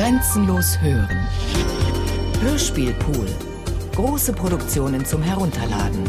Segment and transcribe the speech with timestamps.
[0.00, 1.28] Grenzenlos hören.
[2.40, 3.26] Hörspielpool.
[3.94, 6.04] Große Produktionen zum Herunterladen.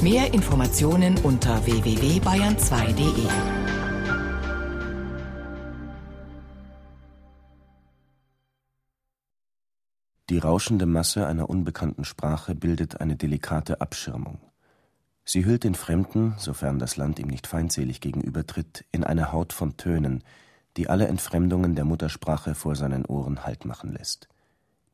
[0.00, 3.26] Mehr Informationen unter www.bayern2.de.
[10.30, 14.38] Die rauschende Masse einer unbekannten Sprache bildet eine delikate Abschirmung.
[15.24, 19.76] Sie hüllt den Fremden, sofern das Land ihm nicht feindselig gegenübertritt, in eine Haut von
[19.76, 20.22] Tönen,
[20.76, 24.28] die alle Entfremdungen der Muttersprache vor seinen Ohren Halt machen lässt.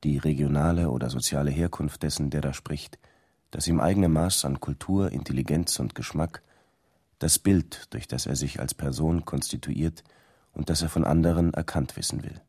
[0.05, 2.99] Die regionale oder soziale Herkunft dessen, der da spricht,
[3.51, 6.43] das ihm eigene Maß an Kultur, Intelligenz und Geschmack,
[7.19, 10.03] das Bild, durch das er sich als Person konstituiert
[10.53, 12.41] und das er von anderen erkannt wissen will.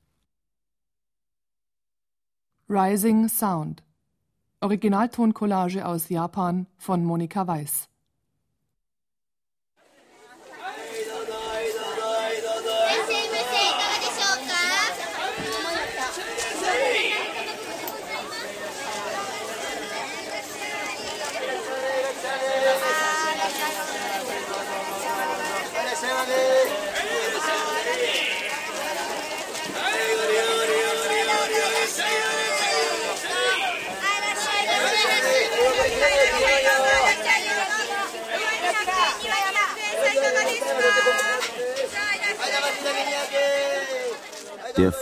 [2.69, 3.83] Rising Sound
[4.61, 7.89] Originaltoncollage aus Japan von Monika Weiß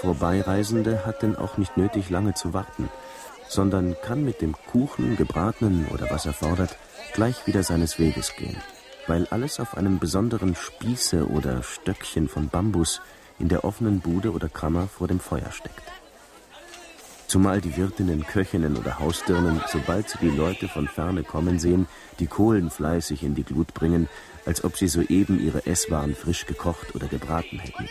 [0.01, 2.89] Vorbeireisende hat denn auch nicht nötig, lange zu warten,
[3.47, 6.75] sondern kann mit dem Kuchen, gebratenen oder was er fordert,
[7.13, 8.57] gleich wieder seines Weges gehen,
[9.05, 12.99] weil alles auf einem besonderen Spieße oder Stöckchen von Bambus
[13.37, 15.83] in der offenen Bude oder Kammer vor dem Feuer steckt.
[17.27, 21.87] Zumal die Wirtinnen, Köchinnen oder Hausdirnen, sobald sie die Leute von ferne kommen sehen,
[22.19, 24.09] die Kohlen fleißig in die Glut bringen,
[24.47, 27.87] als ob sie soeben ihre Esswaren frisch gekocht oder gebraten hätten.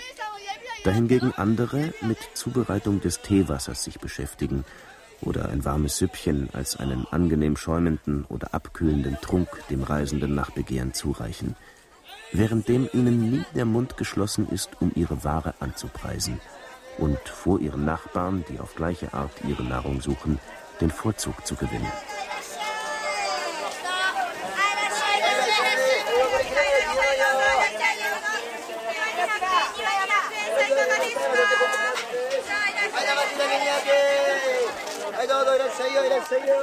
[0.84, 4.64] Dahingegen andere mit Zubereitung des Teewassers sich beschäftigen
[5.20, 10.94] oder ein warmes Süppchen als einen angenehm schäumenden oder abkühlenden Trunk dem Reisenden nach Begehren
[10.94, 11.54] zureichen,
[12.32, 16.40] währenddem ihnen nie der Mund geschlossen ist, um ihre Ware anzupreisen–
[17.00, 20.38] und vor ihren Nachbarn, die auf gleiche Art ihre Nahrung suchen,
[20.80, 21.90] den Vorzug zu gewinnen.
[35.90, 36.54] いよいらっしゃいよ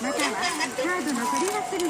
[0.00, 0.30] または
[0.76, 1.87] カードの取り忘れ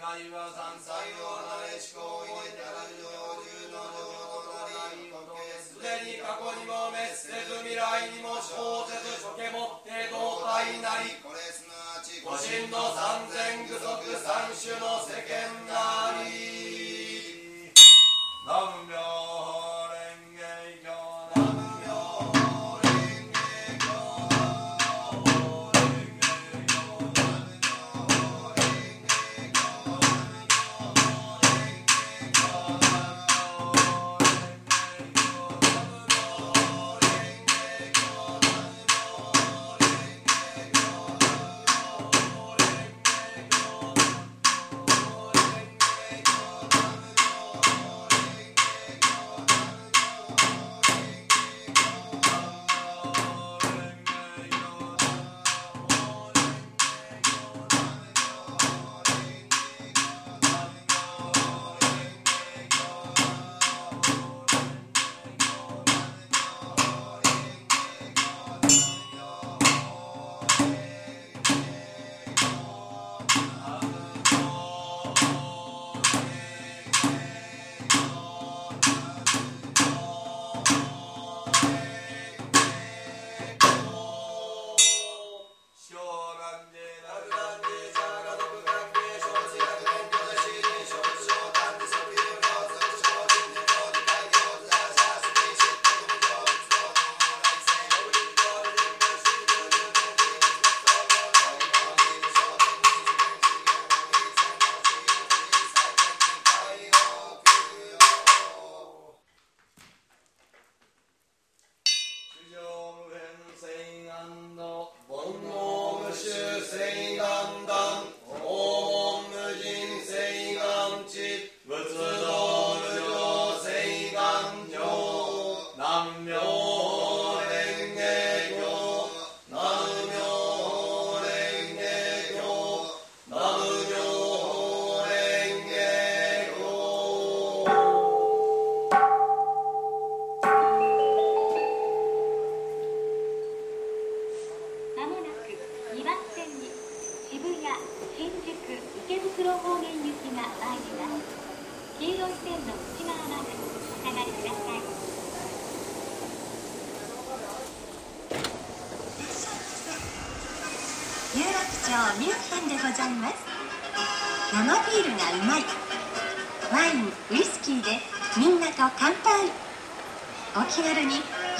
[0.00, 3.04] 願いは山菜を離れ思考を置いてある上
[3.44, 5.12] 流の上となり
[5.60, 13.84] すでに過去にも滅せず未来にも生せず処けもって動体なりこれすなわち個人の三千具足
[14.24, 15.68] 三種の世間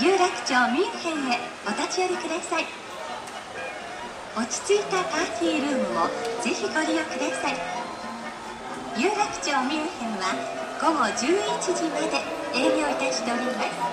[0.02, 2.64] 有楽町ミュンヘンへお立ち寄りください。
[4.34, 6.08] 落ち着いたパーティールームも
[6.42, 7.58] ぜひご利用ください。
[8.96, 10.32] 有楽町ミュンヘンは
[10.80, 11.20] 午後11
[11.76, 12.16] 時まで
[12.54, 13.89] 営業いたしております。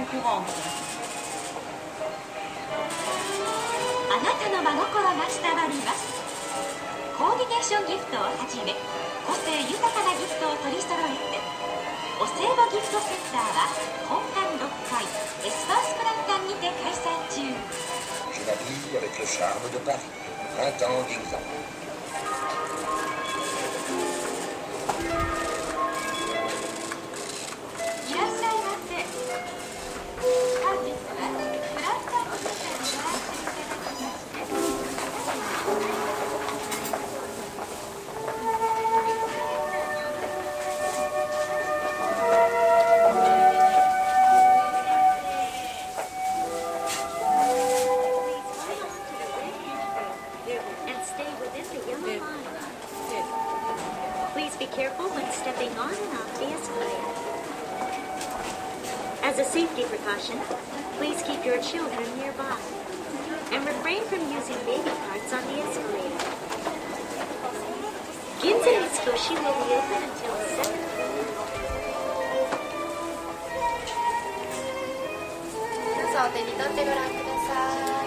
[0.00, 0.40] コー
[4.08, 6.08] あなたの真心が伝わります。
[7.20, 8.72] コーディネーションギフトをはじめ
[9.28, 11.36] 個性豊かなギフトを取り揃えて
[12.16, 13.68] お歳暮ギフトセンターは
[14.08, 17.44] 本館6階エスパースプランタにて開催中。
[18.32, 20.00] Je la avec le charme de Paris,
[20.80, 21.59] ans d'exemple.
[59.80, 60.38] safety precaution,
[60.98, 62.56] please keep your children nearby.
[63.52, 66.26] And refrain from using baby carts on the escalator.
[68.40, 70.34] Ginza Mitsukoshi will be open until
[76.12, 77.99] 7お手に取ってご覧ください。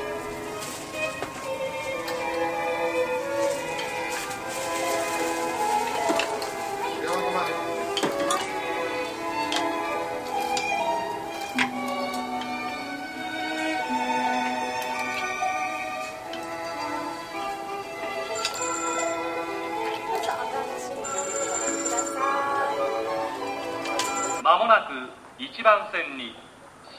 [25.64, 26.36] 1番線に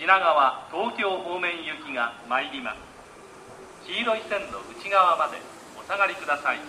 [0.00, 2.78] 品川東京方面行きが参ります
[3.86, 5.36] 黄色い線の内側まで
[5.78, 6.60] お下がりください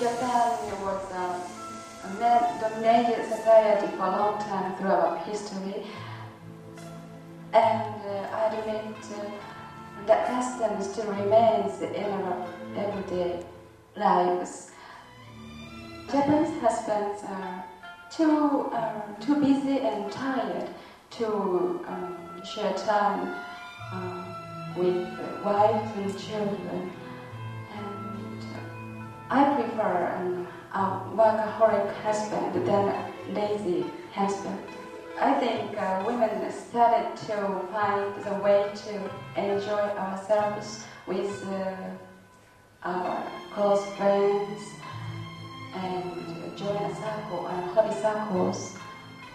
[0.00, 1.38] Japan was a
[2.60, 5.86] dominated society for a long time throughout history,
[7.52, 9.30] and uh, I admit uh,
[10.08, 13.44] that custom still remains in our everyday
[13.96, 14.70] lives.
[16.10, 17.64] Japanese husbands are
[18.10, 20.68] too uh, too busy and tired
[21.10, 21.26] to
[21.86, 23.34] um, share time
[23.92, 24.24] uh,
[24.76, 25.06] with
[25.44, 26.92] wives and children,
[27.74, 28.44] and
[29.30, 34.58] I prefer um, a workaholic husband than a lazy husband.
[35.20, 37.36] I think uh, women started to
[37.70, 41.74] find the way to enjoy ourselves with uh,
[42.84, 44.74] our close friends
[45.74, 48.76] and join a circle and hobby circles.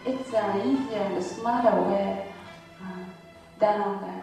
[0.05, 2.31] It's an easier and smarter way
[2.81, 3.03] uh,
[3.59, 4.17] than um,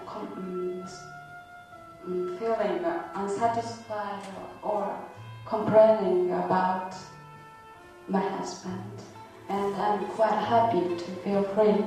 [2.38, 4.22] feeling unsatisfied
[4.62, 4.98] or
[5.46, 6.94] complaining about
[8.08, 8.82] my husband.
[9.48, 11.84] And I'm quite happy to feel free.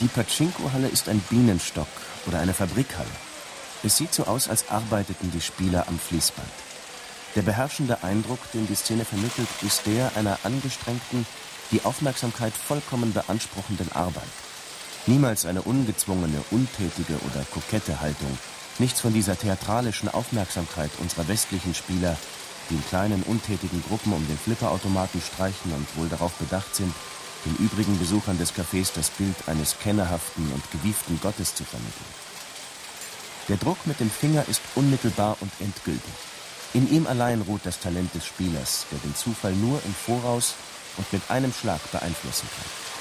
[0.00, 1.88] Die Pachinko-Halle ist ein Bienenstock
[2.26, 3.08] oder eine Fabrikhalle.
[3.82, 6.48] Es sieht so aus, als arbeiteten die Spieler am Fließband.
[7.34, 11.26] Der beherrschende Eindruck, den die Szene vermittelt, ist der einer angestrengten,
[11.72, 14.22] die Aufmerksamkeit vollkommen beanspruchenden Arbeit.
[15.06, 18.38] Niemals eine ungezwungene, untätige oder kokette Haltung.
[18.78, 22.16] Nichts von dieser theatralischen Aufmerksamkeit unserer westlichen Spieler,
[22.70, 26.94] die in kleinen, untätigen Gruppen um den Flipperautomaten streichen und wohl darauf bedacht sind,
[27.48, 32.12] den übrigen Besuchern des Cafés das Bild eines kennerhaften und gewieften Gottes zu vermitteln.
[33.48, 36.12] Der Druck mit dem Finger ist unmittelbar und endgültig.
[36.74, 40.54] In ihm allein ruht das Talent des Spielers, der den Zufall nur im Voraus
[40.98, 42.97] und mit einem Schlag beeinflussen kann.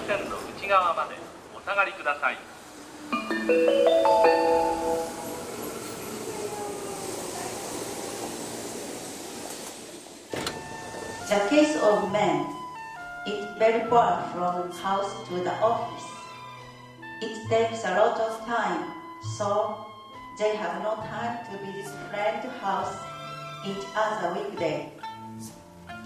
[0.00, 1.16] 線の内側まで
[1.56, 2.38] お下がりください
[11.32, 12.44] 「The case of man
[13.26, 16.04] is very far from house to the office.
[17.22, 18.92] It takes a lot of time,
[19.38, 19.86] so
[20.38, 22.94] they have no time to visit friend house
[23.64, 24.92] each other weekday.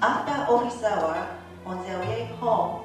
[0.00, 1.26] After office hour,
[1.64, 2.84] on their way home,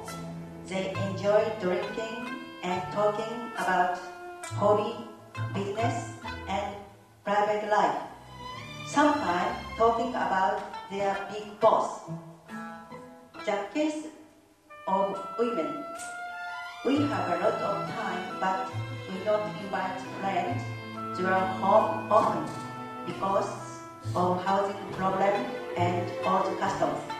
[0.72, 2.32] They enjoy drinking
[2.64, 3.98] and talking about
[4.56, 4.96] hobby,
[5.52, 6.16] business,
[6.48, 6.76] and
[7.24, 8.00] private life.
[8.86, 12.08] Sometimes talking about their big boss.
[13.44, 14.06] The case
[14.88, 15.84] of women.
[16.86, 18.72] We have a lot of time, but
[19.12, 20.62] we don't invite friends
[21.18, 22.48] to our home often
[23.04, 23.52] because
[24.16, 25.34] of housing problem
[25.76, 27.12] and old customs.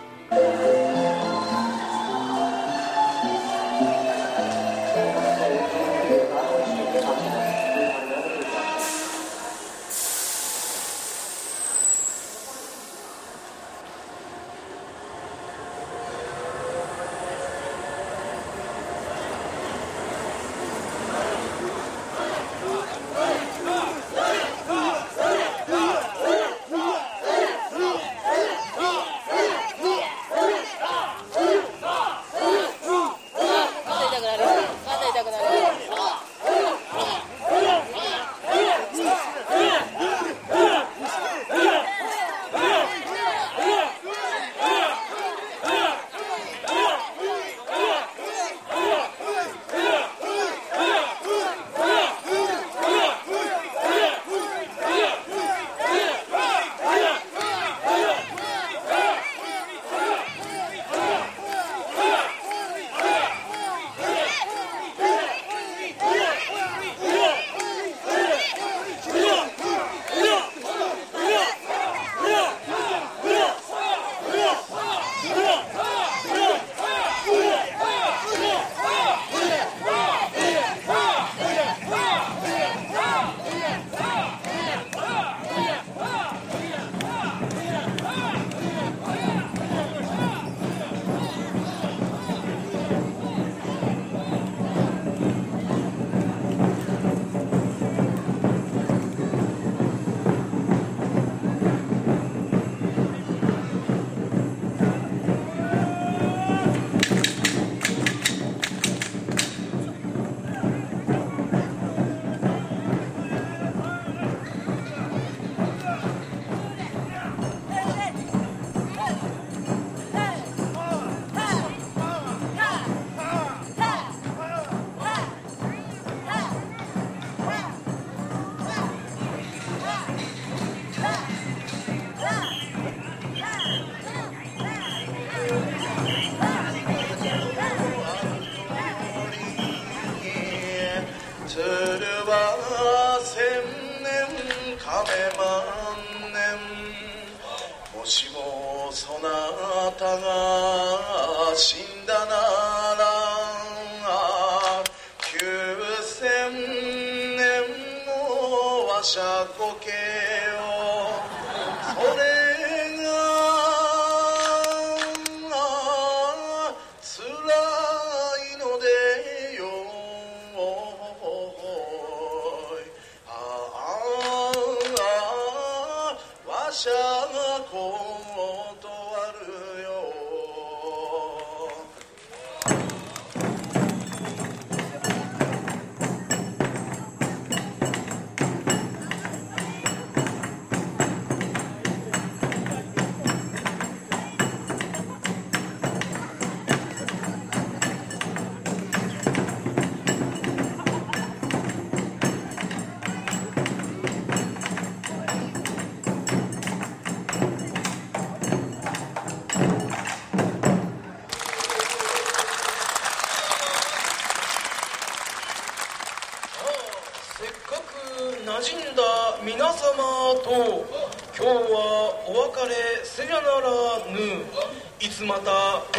[225.03, 225.51] いつまた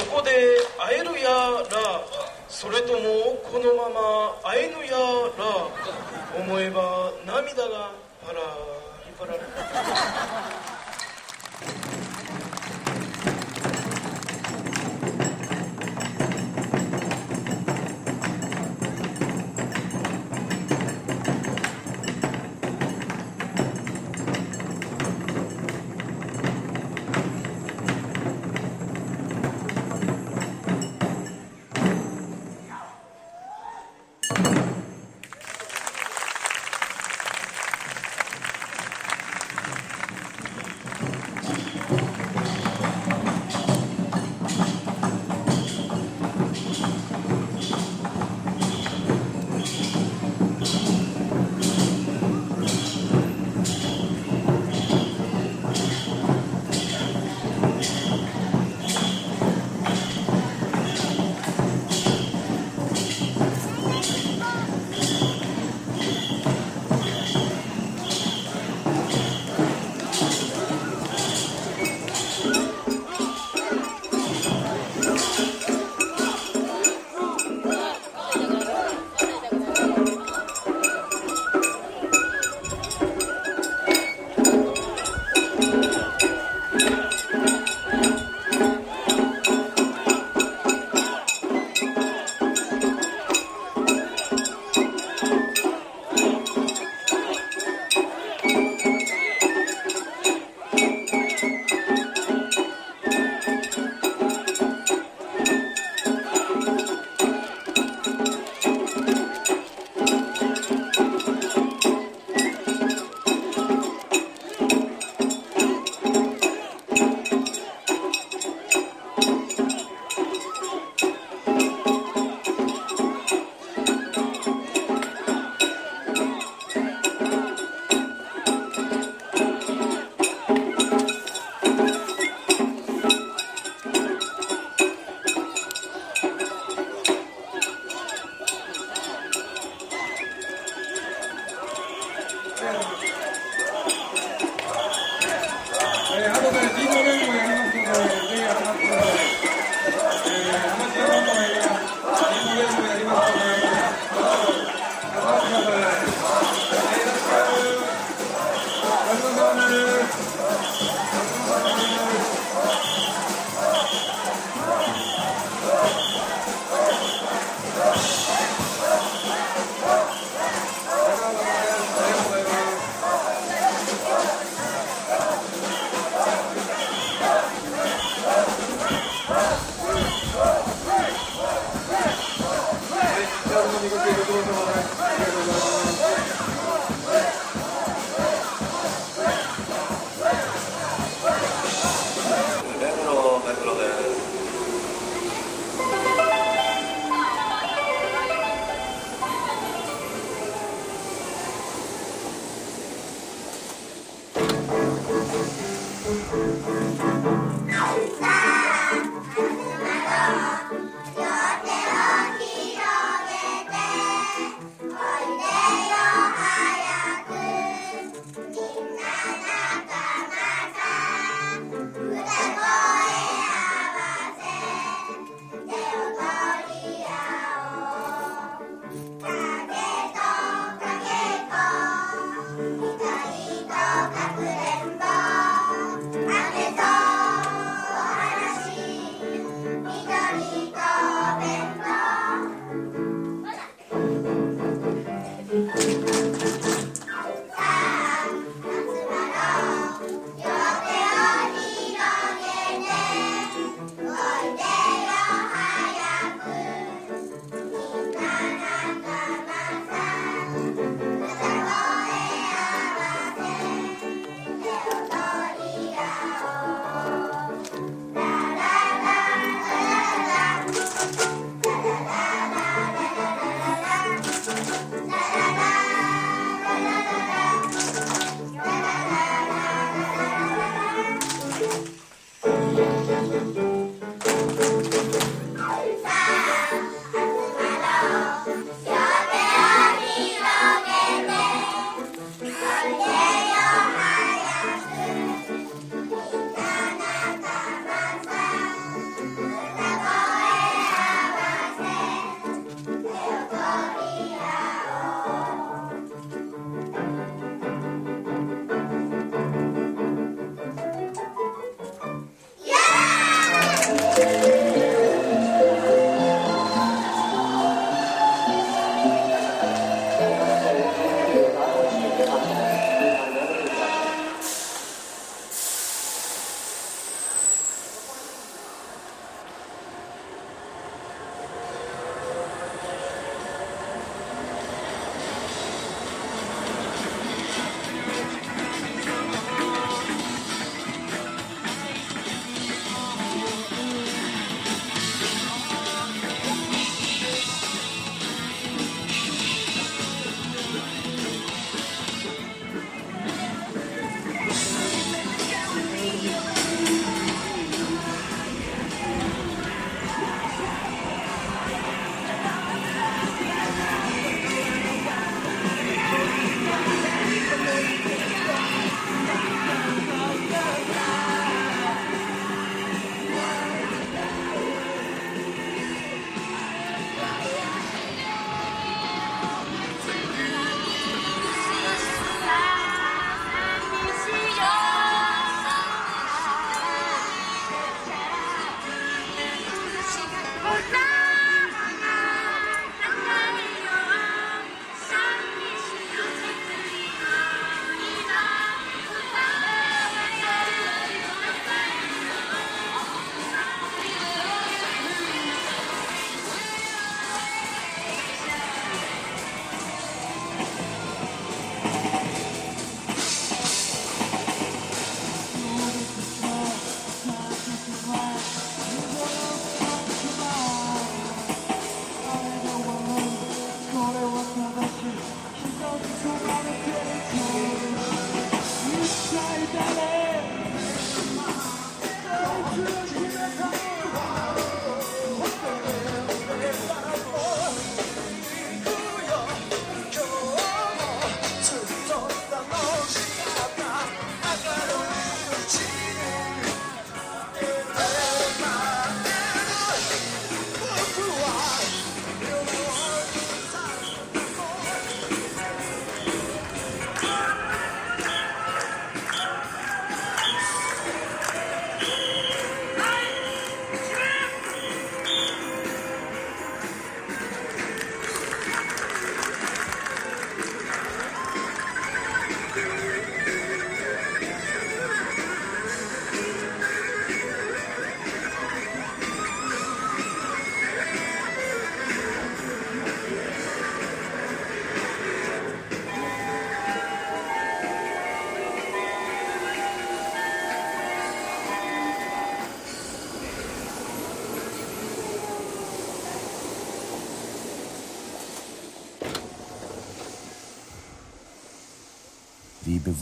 [0.10, 0.32] ここで
[0.80, 1.30] 会えるや
[1.70, 2.02] ら
[2.48, 4.92] それともこのまま会えぬや
[5.38, 7.92] ら思えば涙が
[8.26, 8.40] パラ
[9.06, 10.63] リパラリ。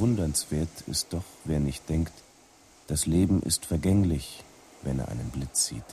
[0.02, 2.12] Bewundernswert ist doch, wer nicht denkt,
[2.88, 4.44] das Leben ist vergänglich,
[4.82, 5.84] wenn er einen Blitz sieht.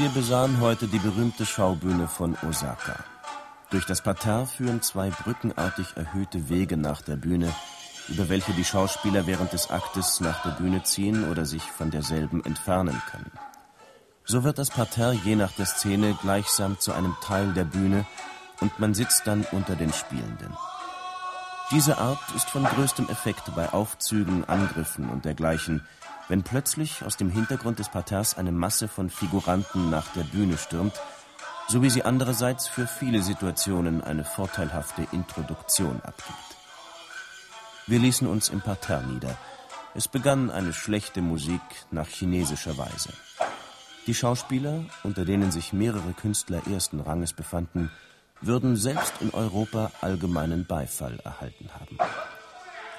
[0.00, 3.04] Wir besahen heute die berühmte Schaubühne von Osaka.
[3.68, 7.54] Durch das Parterre führen zwei brückenartig erhöhte Wege nach der Bühne,
[8.08, 12.42] über welche die Schauspieler während des Aktes nach der Bühne ziehen oder sich von derselben
[12.46, 13.30] entfernen können.
[14.24, 18.06] So wird das Parterre je nach der Szene gleichsam zu einem Teil der Bühne
[18.62, 20.56] und man sitzt dann unter den Spielenden.
[21.72, 25.86] Diese Art ist von größtem Effekt bei Aufzügen, Angriffen und dergleichen,
[26.30, 30.94] wenn plötzlich aus dem Hintergrund des Parterres eine Masse von Figuranten nach der Bühne stürmt,
[31.66, 36.56] so wie sie andererseits für viele Situationen eine vorteilhafte Introduktion abgibt.
[37.88, 39.36] Wir ließen uns im Parterre nieder.
[39.96, 43.12] Es begann eine schlechte Musik nach chinesischer Weise.
[44.06, 47.90] Die Schauspieler, unter denen sich mehrere Künstler ersten Ranges befanden,
[48.40, 51.98] würden selbst in Europa allgemeinen Beifall erhalten haben.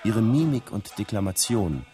[0.04, 1.86] Ihre Mimik und Deklamation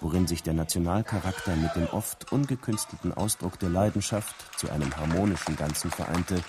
[0.00, 5.90] worin sich der Nationalcharakter mit dem oft ungekünstelten Ausdruck der Leidenschaft zu einem harmonischen Ganzen
[5.90, 6.42] vereinte,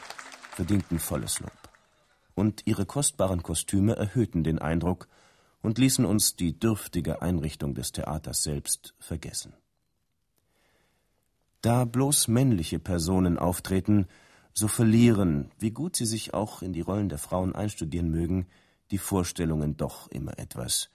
[0.52, 1.52] verdienten volles Lob.
[2.36, 5.08] Und ihre kostbaren Kostüme erhöhten den Eindruck
[5.62, 9.54] und ließen uns die dürftige Einrichtung des Theaters selbst vergessen.
[11.62, 14.08] Da bloß männliche Personen auftreten,
[14.54, 18.48] so verlieren, wie gut sie sich auch in die Rollen der Frauen einstudieren mögen,
[18.92, 20.90] die Vorstellungen doch immer etwas,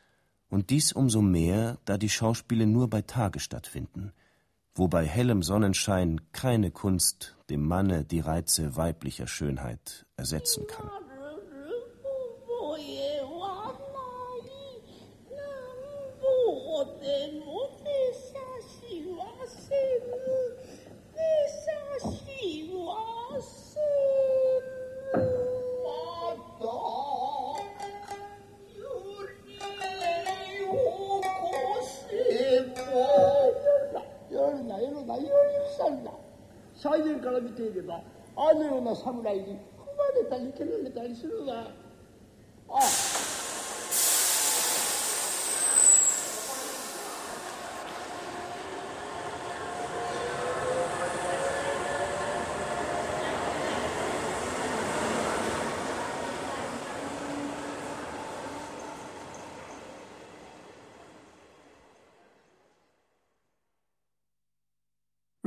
[0.53, 4.13] und dies umso mehr, da die Schauspiele nur bei Tage stattfinden,
[4.75, 10.91] wo bei hellem Sonnenschein keine Kunst dem Manne die Reize weiblicher Schönheit ersetzen kann.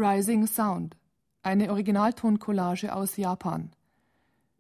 [0.06, 0.96] Rising Sound,
[1.42, 3.72] eine Originaltoncollage aus Japan.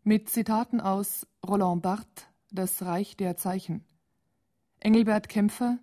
[0.03, 3.85] Mit Zitaten aus Roland Barthes, Das Reich der Zeichen,
[4.79, 5.77] Engelbert Kämpfer,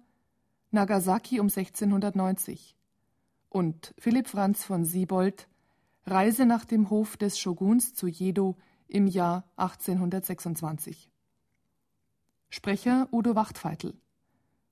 [0.72, 2.76] Nagasaki um 1690
[3.50, 5.46] und Philipp Franz von Siebold,
[6.06, 8.56] Reise nach dem Hof des Shoguns zu Jedo
[8.88, 11.08] im Jahr 1826.
[12.50, 13.94] Sprecher Udo Wachtfeitel.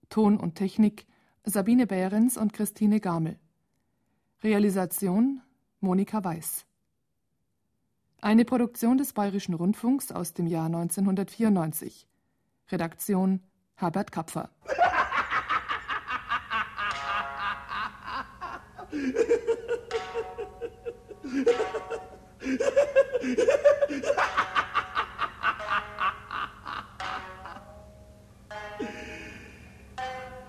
[0.09, 1.07] Ton und Technik
[1.45, 3.39] Sabine Behrens und Christine Gamel.
[4.43, 5.43] Realisation
[5.81, 6.65] Monika Weiß.
[8.23, 12.09] Eine Produktion des Bayerischen Rundfunks aus dem Jahr 1994.
[12.71, 13.41] Redaktion
[13.75, 14.49] Herbert Kapfer.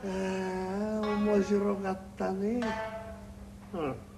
[0.04, 2.62] Äh, ah, uma girongatane.
[3.72, 4.11] Hmm.